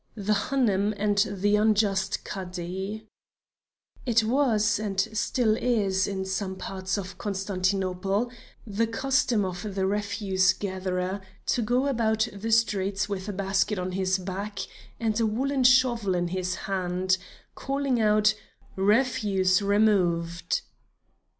[0.15, 3.05] THE HANOUM AND THE UNJUST CADI
[4.03, 8.31] It was, and still is, in some parts of Constantinople,
[8.65, 13.91] the custom of the refuse gatherer to go about the streets with a basket on
[13.91, 14.61] his back,
[14.99, 17.19] and a wooden shovel in his hand,
[17.53, 18.33] calling out
[18.75, 20.61] 'refuse removed.'